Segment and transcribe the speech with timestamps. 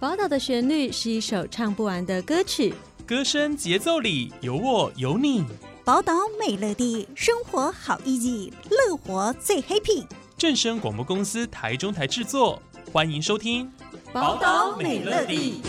[0.00, 2.72] 宝岛的旋律是一首唱不完的歌曲，
[3.06, 5.44] 歌声节奏里有我有你。
[5.84, 10.06] 宝岛美乐地，生活好 easy，乐活最 happy。
[10.38, 13.66] 正声广播公司台中台制作，欢迎收听
[14.10, 15.60] 《宝岛美乐地》。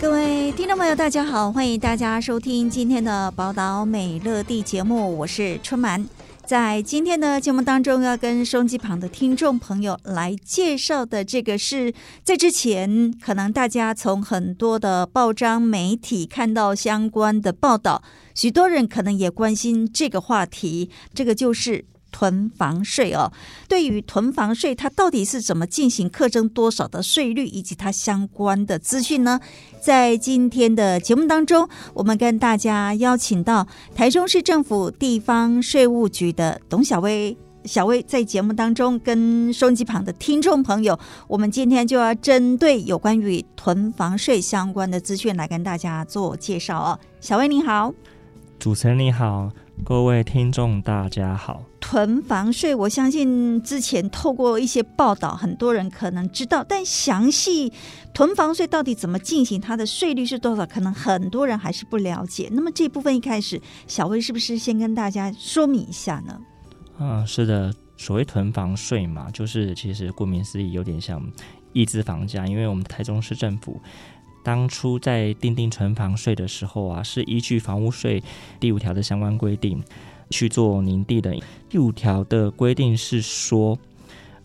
[0.00, 6.04] 各位听众朋友，大家好，欢迎大家收听今天的《宝岛美乐地》节目，我是春满。
[6.50, 18.02] 在今天的节目当中，要跟收机旁的听众朋友来介绍的这个是，在之前可能大家从很多的报章媒体看到相关的报道，
[18.34, 21.84] 许多人可能也关心这个话题，这个就是。
[22.10, 23.32] 囤房税哦，
[23.68, 29.40] 对于囤房税，它到底是怎么进行，课征多少的税率，以及它相关的资讯呢？
[29.80, 46.98] 在今天的节目当中，我们跟大家邀请到台中市政府地方税务局的董小薇，小薇在节目当中跟收音机旁的听众朋友，我们今天就要针对有关于囤房税相关的资讯来跟大家做介绍哦。
[47.20, 47.92] 小薇你好，
[48.58, 49.50] 主持人你好。
[49.82, 51.69] 各位听众，大家好。
[51.90, 57.72] 囤房税，我相信之前透过一些报道，很多人可能知道，但详细
[58.14, 62.48] 囤房税到底怎么进行，它的税率是多少，可能很多人还是不了解。
[62.52, 66.40] 那么这部分一开始，小薇是不是先跟大家说明一下呢？
[67.00, 71.20] 嗯，是的，所谓囤房税嘛，就是其实顾名思义，有点像
[71.72, 73.80] 抑制房价，因为我们台中市政府。
[74.42, 78.22] 当初在订定囤房税的时候啊，是依据房屋税
[78.58, 79.82] 第五条的相关规定
[80.30, 81.34] 去做拟定的。
[81.68, 83.78] 第五条的规定是说，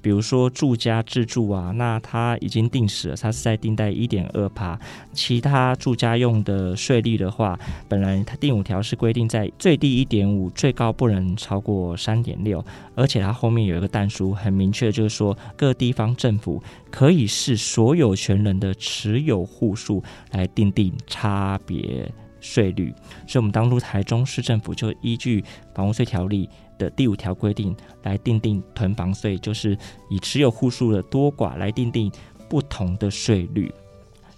[0.01, 4.79] 比如说住家自住啊，那它已经定时了，它是在定在一点二趴。
[5.13, 12.63] 其他住家用的税率的话，本来它第五条是规定在最低一点五，最高不能超过三点六。
[12.93, 22.11] 而且它后面有一个但书，很明确，就是说各地方政府可以视所有权人的持有户数来定定差别
[22.45, 22.93] 税率。
[23.27, 25.43] 所以，我们当初台中市政府就依据
[25.73, 26.49] 房屋税条例。
[26.77, 29.77] 的第五条规定来定定囤房税，就是
[30.09, 32.11] 以持有户数的多寡来定定
[32.49, 33.73] 不同的税率。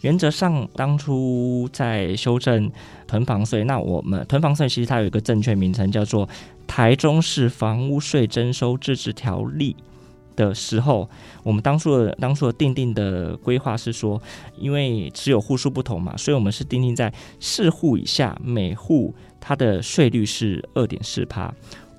[0.01, 2.71] 原则上，当初在修正
[3.07, 6.27] 囤房税，那我们囤房税其实它有一个正确名称，叫做
[6.67, 9.75] 《台中市房屋税征收自治条例》
[10.37, 11.09] 的时候，
[11.43, 14.21] 我们当初的当初的定定的规划是说，
[14.57, 21.53] 因为持有户数不同嘛，所以我们是定定在四户以下，每户它的税率是二点四趴。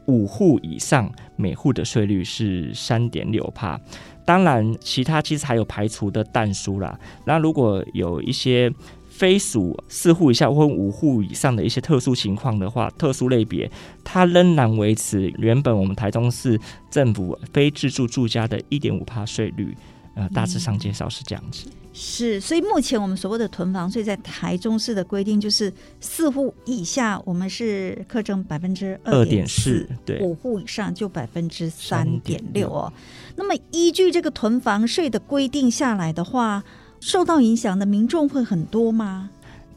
[0.06, 3.78] 五户以上，每户的税率是三点六趴。
[4.24, 6.98] 当然，其他其实还有排除的淡书啦。
[7.26, 8.72] 那如果有一些
[9.18, 13.68] 非属四户以下或五户以上的一些特殊情况的话，特殊类别，
[14.04, 16.58] 它仍然维持原本我们台中市
[16.88, 19.76] 政府非自住住家的一点五趴税率。
[20.14, 21.68] 呃，大致上介绍是这样子。
[21.92, 32.92] 是，所以目前我们所谓的囤房税在台中市的规定就是四户以下，我们是课征百分之二点四，对，五户以上就百分之三点六哦。
[33.36, 36.64] 那么依据这个囤房税的规定下来的话，
[37.00, 39.30] 受到影响的民众会很多吗？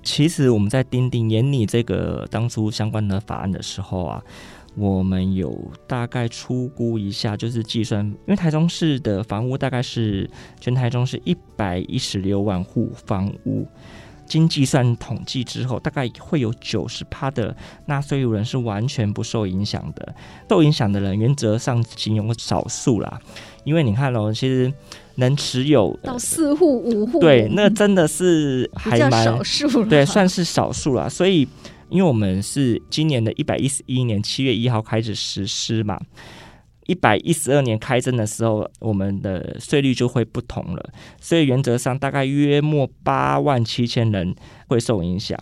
[0.03, 4.23] 其实我们在订定研拟这个当初相关的法案的时候啊。
[4.75, 10.29] 我们有大概初估一下，就是计算，因为台中市的房屋大概是
[10.61, 13.67] 全台中是一百一十六万户房屋，
[14.25, 17.53] 经计算统计之后，大概会有九十趴的
[17.85, 20.15] 纳税人是完全不受影响的。
[20.49, 23.19] 受影响的人原则上仅有少数啦，
[23.63, 24.72] 因为你看哦，其实
[25.16, 31.47] 能持有到四户五户，对，那真的是还蛮少数，对，算是少数啦，所以。
[31.91, 35.99] 因为我们是今年的一百一十一年七月一号开始实施嘛，
[36.85, 40.89] 一百一十二年开征的时候，我们的税率就会不同了，
[41.19, 44.33] 所以原则上大概约莫八万七千人
[44.69, 45.38] 会受影响。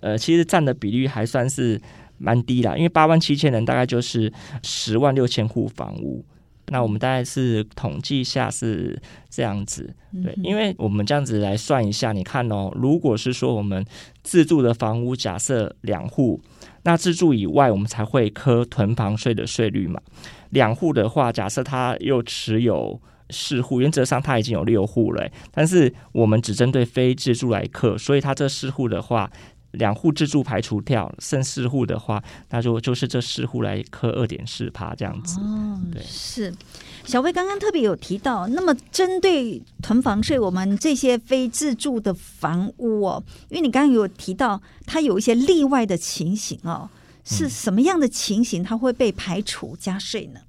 [0.00, 1.78] 呃，其实占的比率还算是
[2.16, 4.32] 蛮低啦，因为八万七千人大概就是
[4.62, 6.24] 十万六千户房屋。
[6.68, 9.00] 那我们大概是统计下是
[9.30, 13.84] 这样子，对，因为我们这样子来算一下，你看哦，如果是说我们
[14.22, 16.40] 自住的房屋假设两户，
[16.82, 20.00] 那自住以外我们才会科囤房税的税率嘛。
[20.50, 29.30] 两户的话，假设他又持有四户，原则上他已经有六户了，但是我们只针对非自住来课，所以他这四户的话。
[29.76, 35.38] 两户自住排除掉，剩四户的话，那就就是这四户来扣二点四趴这样子。
[35.40, 36.52] 哦，对，是
[37.04, 46.88] 小薇刚刚特别有提到，那么针对囤房税，我们这些非自住的房屋哦，因为你刚刚有提到，它有一些例外的情形哦，
[47.24, 50.40] 是什么样的情形，它会被排除加税呢？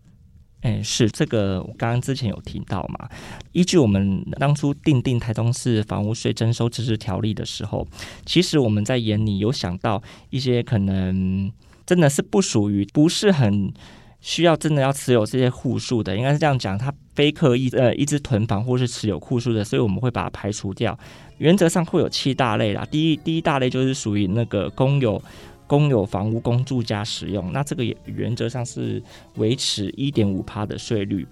[0.61, 3.07] 哎，是这个，我刚刚之前有提到嘛。
[3.51, 7.87] 依据我们当初订定台中市房屋税征收自治条例的时候，
[8.25, 10.01] 其实我们在眼里有想到
[10.31, 11.51] 一些可能
[11.85, 13.71] 真的是不属于、不是很
[14.19, 20.97] 需要真的要持有这些户数的，应该是这样讲，他非刻意呃一直囤房或是持有户数的，所以我们会把它排除掉。
[21.37, 25.21] 原则上会有七大类啦，第一第一大类就是属于那个公有。
[25.67, 29.03] 公有房屋供住家使用，那这个也原则上是
[29.35, 31.27] 维持一点五趴的税率。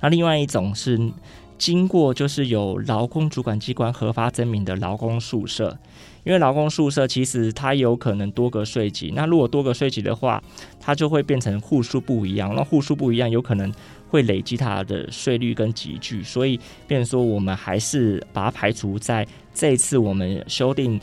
[0.00, 0.98] 那另外一种是
[1.58, 5.76] 经过就是有劳工主管机关核发证明的劳工宿舍，
[6.24, 10.42] 因为劳工宿舍其实它有可能多个税级，那如果多个税级的话，
[10.78, 13.72] 它就会变成户数不一样，那户数不一样有可能
[14.08, 21.00] 会累积它的税率跟集聚，所以变说我们还是把它排除在这次我们修订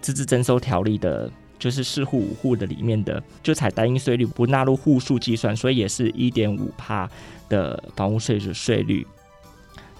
[0.00, 1.30] 自治征收条例的。
[1.58, 7.08] 就是四户五户的里面的，就采单一税率，不纳入户数计算，所以也是一点五趴
[7.48, 9.06] 的房屋税的税率。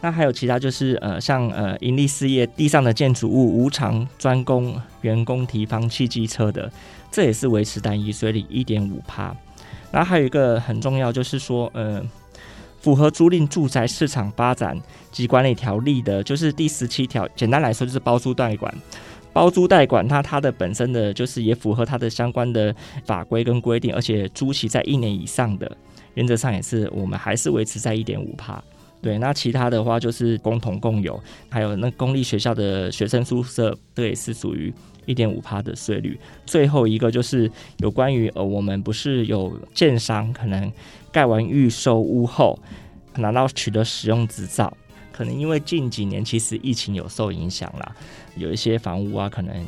[0.00, 6.70] 那还有其他就是呃，像呃盈利事业地上的建筑物无偿专供员工提房汽机车的，
[7.10, 9.34] 这也是维持单一税率一点五趴。
[9.90, 12.00] 然后还有一个很重要，就是说呃，
[12.80, 14.80] 符合租赁住宅市场发展
[15.10, 18.72] 及管理条例的，就是第十七条，简单来说就是包租代管。
[19.38, 22.74] 包租代管，它它的本身的就是也符合它的相关的
[23.04, 25.76] 法规跟规定，而且租期在一年以上的，
[26.14, 28.60] 原则上也是我们还是维持在一点五趴。
[29.00, 34.74] 对，那其他的话就是共同共有，还有那公立学校的学生宿舍，这也是属于
[35.06, 36.18] 一点五趴的税率。
[36.44, 40.72] 最后一个就是有关于呃，我们不是有建商可能
[41.12, 42.58] 盖完预售屋后
[43.14, 44.76] 拿到取得使用执照。
[45.18, 47.92] 可能因为近几年其实疫情有受影响啦，
[48.36, 49.66] 有一些房屋啊可能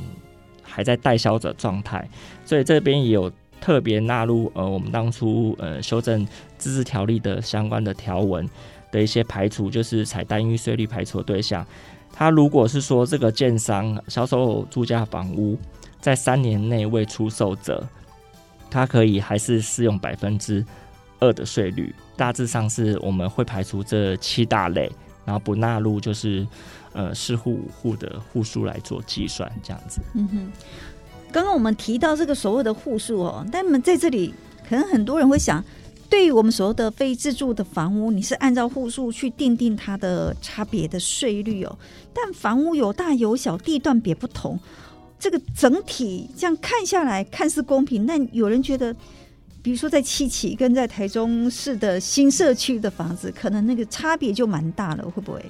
[0.63, 2.09] 还在待销的状态，
[2.45, 3.29] 所以这边也有
[3.61, 6.25] 特别纳入呃我们当初呃修正
[6.57, 8.49] 自治条例的相关的条文
[8.93, 11.67] 的一些排除，就是采单一税率排除的对象。
[12.13, 15.59] 他如果是说这个建商销售住家房屋
[16.01, 17.85] 在三年内未出售者，
[18.71, 20.65] 他可以还是适用百分之
[21.19, 21.93] 二的税率。
[22.17, 24.89] 大致上是我们会排除这七大类。
[25.25, 26.47] 然后不纳入就是，
[26.93, 30.01] 呃，四户五户的户数来做计算，这样子。
[30.15, 30.53] 嗯哼，
[31.31, 34.35] 刚刚我们提到这个所谓的户数哦，但我们在这里
[34.69, 35.63] 可能很多人会想，
[36.09, 41.79] 对于我们所谓的非自住的房屋，你是按照户数去定定它的差别的税率哦。
[42.13, 44.59] 但房屋有大有小，地段别不同，
[45.19, 48.95] 这个整体这样看下来看似公平，但有人觉得。
[49.63, 55.45] 比如说，在七期跟在台中市的新社区的房子，可能那个差别就蛮大了，会不会？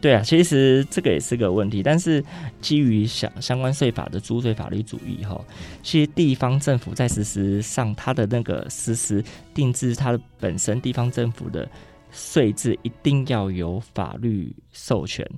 [0.00, 1.82] 对啊，其实这个也是个问题。
[1.82, 2.22] 但是
[2.60, 5.42] 基于相相关税法的租税法律主义哈，
[5.82, 11.66] 其实地方政府在实施上，它的那个实施定制，它的本身地方政府的
[12.14, 15.28] 税制一定要有法律授权。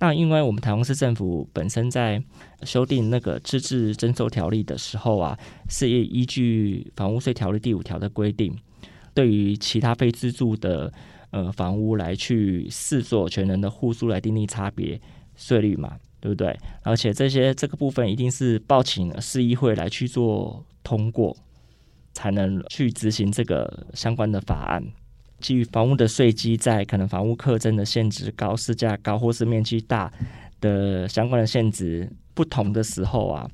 [0.00, 2.20] 那因为我们台湾市政府本身在
[2.62, 5.38] 修订那个自治征收条例的时候啊，
[5.70, 8.54] 是依据房屋税条例第五条的规定，
[9.14, 10.92] 对于其他非自住的
[11.30, 15.00] 呃房屋来去视所有权人的户数来订立差别
[15.36, 16.58] 税率嘛，对不对？
[16.82, 21.34] 而且这些这个部分一定是报请市议会来去做通过，
[22.12, 24.84] 才能去执行这个相关的法案。
[25.44, 30.10] 基于房屋的税基在可能房屋课征的限值高、市价高或是面积大
[30.58, 33.46] 的相关的限值不同的时候啊，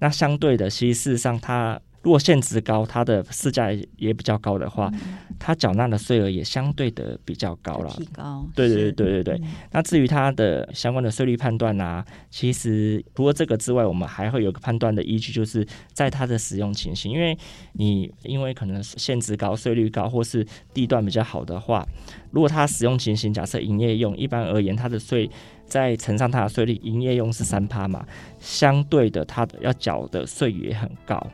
[0.00, 1.80] 那相对的，其实事实上它。
[2.02, 4.90] 如果限值高，它的市价也比较高的话，
[5.38, 7.90] 它缴纳的税额也相对的比较高了。
[7.90, 9.40] 提高，对对对对对对。
[9.70, 17.12] 那至于它的相关的税率判断啊，其实除了这个之外，我们还会有个判断的依据，就是在它的使用情形。
[17.12, 17.36] 因为
[17.74, 21.86] 你因为可能限值高、税率高，或是地段比较好的话，
[22.30, 25.30] 如果它使用情形，假设营业用，一般而言，它的税
[25.66, 28.06] 再乘上它的税率，营业用是三趴嘛，
[28.38, 31.24] 相对的，它的要缴的税也很高。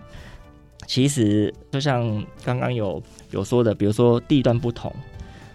[0.87, 4.92] 其实就像刚刚有有说的，比如说地段不同，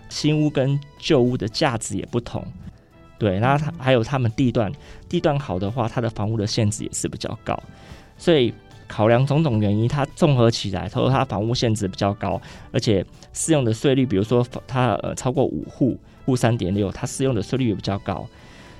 [0.09, 2.45] 新屋跟旧屋的价值也不同，
[3.17, 4.69] 对，那它还有他们地段
[5.07, 7.57] 地段好的话，它的房屋的限制也是比较高，
[8.17, 8.53] 所以
[8.89, 12.41] 考量种种原因，它综合起来，他说它房屋限制比较高，
[12.73, 18.27] 而且适用的税率，比如说它呃超过五户户三点六，它适用的税率也比较高，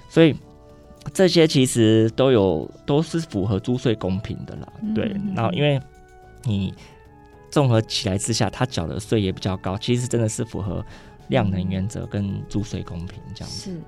[0.09, 0.35] 所以
[1.13, 5.79] 这些其实都有都是符合租税公平的啦，对，然后因为。
[6.43, 6.73] 你
[7.49, 10.85] 综合起来之下，他缴的税也比较高，其实真的是符合
[11.27, 13.71] 量能原则跟租税公平这样子。
[13.71, 13.81] 是，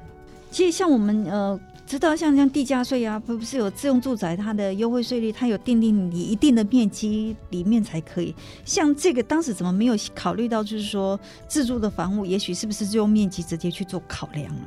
[0.51, 1.59] 其实像我们呃。
[1.85, 8.33] 知道像像地价税啊，不不是有自用住宅，它的优惠税率，它有订定你一定的面积里面才可以。
[8.63, 14.61] 像这个当时怎么没有考虑到，就是说自住的房屋，也许是不是就用面积直接去做考量呢？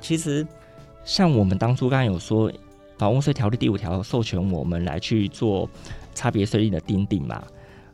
[0.00, 0.44] 其实，
[1.04, 2.52] 像我们当初刚刚有说，
[2.98, 5.70] 房屋税条例第五条授权我们来去做
[6.20, 7.42] 差别税率的定定嘛。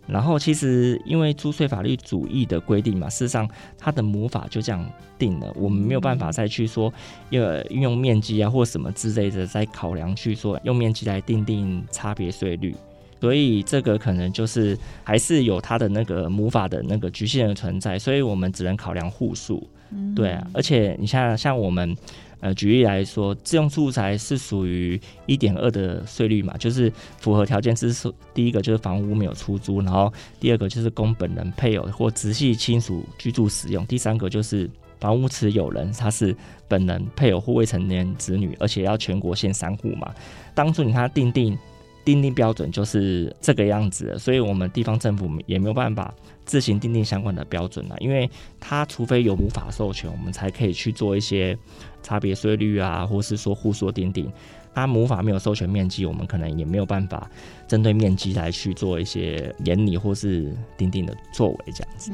[0.08, 6.92] 然后，其实因为租税法律主义的规定嘛，事实上它的母法就这样定了，我们没有办法再去说，
[7.30, 12.72] 呃，运用面积啊或什么之类的再考量去说用面积来定定差别税率，
[13.20, 19.68] 所以这个可能就是还是有它的那个母法的那个局限的存在，所以我们只能考量户数，
[20.14, 21.96] 对啊，而且你像像我们。
[22.40, 34.68] 呃，举例来说，自用住宅是属于一点二的税率嘛，就是符合条件之是第一个就是房屋没有出租，然后第二个就是供本人、配偶或直系亲属居住使用，第三个就是
[35.00, 36.36] 房屋持有人他是
[36.68, 40.14] 本人、配偶或未成年子女，而且要全国限三户嘛。
[40.54, 41.56] 当初你看定定
[42.06, 46.14] 订定标准就是这个样子，所以我们地方政府也没有办法
[46.46, 51.58] 自行订定相关的标准了，因为它除非有母法授权，我们才可以去做一些。
[52.02, 54.30] 差别税率啊，或是说互说订定，
[54.72, 57.28] 它母法没有授权面积，我们可能也没有办法
[57.66, 62.12] 针对面积来去做一些严拟或是订定的作为，这样子。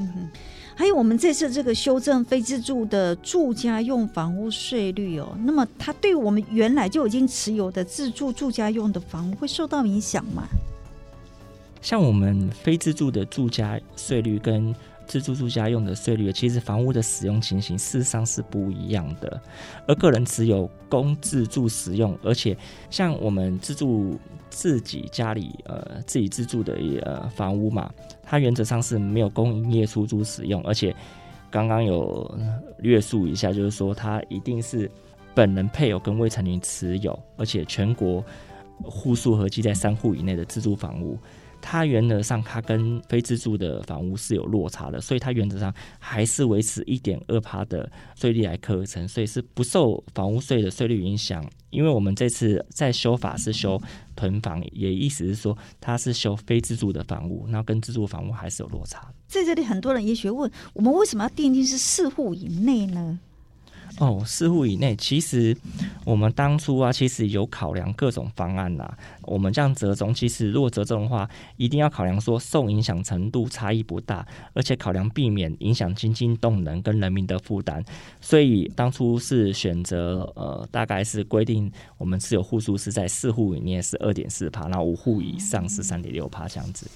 [0.74, 10.44] 还有我们这次这个修正非自住的住家用房屋税率哦，那么它对我们原来就已经持有的自住住家用的房屋会受到影响吗？
[11.80, 14.74] 像我们非自住的住家税率跟
[15.12, 19.42] 自住住家用的税率，其实房屋的使用情形事实上是不一样的。
[19.86, 22.56] 而个人持有供自住使用，而且
[22.88, 27.92] 像我们自住自己家里呃自己自住的呃房屋嘛，
[28.22, 30.96] 它原则上是没有供营业出租使用，而且
[31.50, 32.34] 刚刚有
[32.78, 34.90] 略述一下，就是说它一定是
[35.34, 38.24] 本人配偶跟未成年持有，而且全国
[38.82, 41.18] 户数合计在三户以内的自住房屋。
[41.62, 51.48] 它原则上，它跟非自住的房屋是有落差的，所以它原则上还是维持一点二趴的税率来课征，所以是不受房屋税的税率影响。
[51.70, 53.80] 因为我们这次在修法是修
[54.14, 59.10] 囤房，也意思是说它是修非自住的房屋，那跟自住房屋还是有落差。
[59.26, 63.18] 在这里，很多人也许问：我们为什么要订定是四户以内呢？
[63.98, 65.56] 哦，四户以内，其实
[66.04, 68.90] 我们当初啊，其实有考量各种方案呐。
[69.22, 77.84] 我们这样折中，其实如果折中的话，一定要考量说受影响程度差异不大，而且考量避免影响经济动能跟人民的负担。
[78.20, 86.88] 所以当初是选择呃，大概是规定我们持有户数是在四户以内是二点四趴，那五户以上是三点六趴这样子。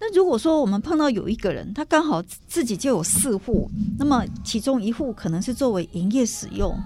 [0.00, 6.76] 那如果说我们碰到有一个人，他刚好自己就有四户，那么其中一户可能是作为营业使用，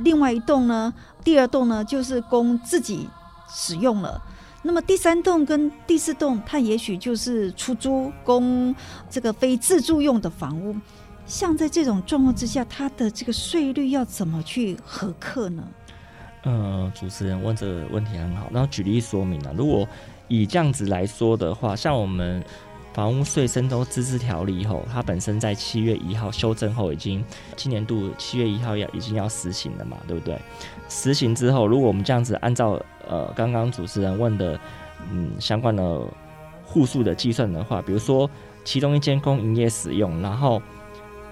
[0.00, 0.92] 另外一栋呢，
[1.22, 3.08] 第二栋呢就是供自己
[3.48, 4.20] 使用了，
[4.62, 8.74] 那么第三栋跟第四栋，它也许就是出租供
[9.08, 10.74] 这个非自住用的房屋。
[11.26, 15.62] 像在这种状况之下，它的这个税率要怎么去核课呢？
[16.42, 19.88] 呃，主持人问这个问题很好，然后举例说明啊，如果
[20.28, 22.42] 以这样子来说的话，像我们
[22.92, 27.24] 房屋税征收自治条例以后，它本身在七月一号修正后，已经
[27.56, 30.38] 今年度七月一号要已经要实行了嘛，对不对？
[30.88, 34.58] 实行之后，如果我们这样子按照呃刚刚主持人问的
[35.10, 36.00] 嗯相关的
[36.64, 38.30] 户数的计算的话，比如说
[38.64, 40.62] 其中一间供营业使用，然后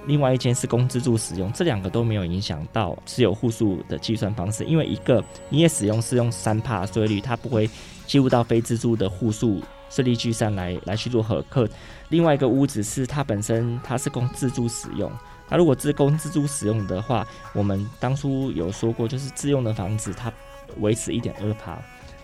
[0.06, 7.70] 另外一间是供自住使用，这两个都没有影响到持有户数的计算方式，因为一个营业使用是用三趴税率，它不会。
[8.06, 11.68] 计入到非自住的户数税率计算来来去做核客。
[12.08, 15.10] 另外一个屋子是它本身它是供自住使用，
[15.48, 20.32] 那如果自供自住使用的话，我们当初有说过，就是自用的房子它
[20.78, 21.78] 维持一点二趴，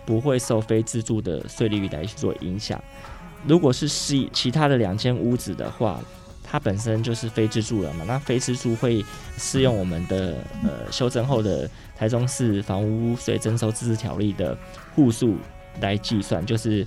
[0.05, 2.81] 不会受非自住的税率来去做影响。
[3.47, 5.99] 如果是其其他的两间屋子的话，
[6.43, 9.05] 它本身就是非自住了嘛，那非自住会
[9.37, 14.57] 适用我们的呃修正后的台中市房屋税征收自治条例的
[14.95, 15.37] 户数。
[15.81, 16.85] 来计算，就是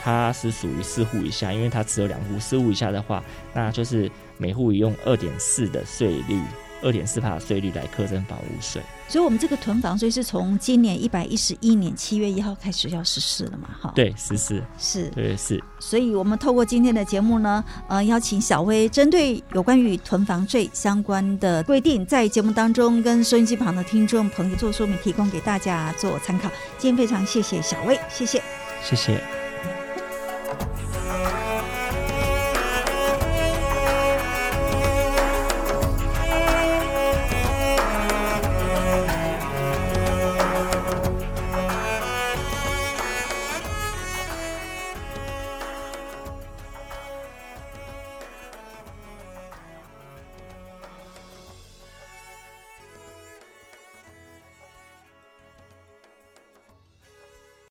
[0.00, 2.38] 它是属于四户以下，因为它只有两户。
[2.38, 3.22] 四户以下的话，
[3.54, 6.40] 那就是每户用二点四的税率，
[6.82, 8.82] 二点四帕的税率来课征房屋税。
[9.08, 13.68] 所以，我们这个囤房税是从今年一百一十一年七月一号开始要实施了嘛？
[13.80, 15.62] 哈，对，实施是，对是。
[15.78, 26.50] 所以我们透过今天的节目呢，呃，邀请小薇针对有关于囤房税相关的规定，在节目当中跟收音机旁的听众朋友做说明，提供给大家做参考。
[26.76, 28.42] 今天非常谢谢小薇，谢谢，
[28.82, 29.35] 谢谢。